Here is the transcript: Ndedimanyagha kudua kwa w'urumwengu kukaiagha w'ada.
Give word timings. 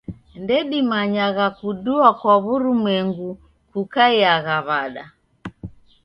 Ndedimanyagha 0.41 1.47
kudua 1.57 2.07
kwa 2.19 2.35
w'urumwengu 2.43 3.29
kukaiagha 3.71 4.57
w'ada. 4.67 5.03